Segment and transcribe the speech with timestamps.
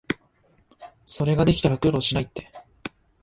[1.05, 2.51] それができたら苦労しないって